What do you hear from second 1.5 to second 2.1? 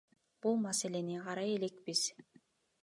элекпиз.